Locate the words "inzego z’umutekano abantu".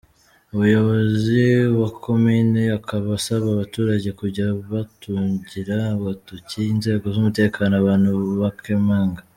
6.73-8.07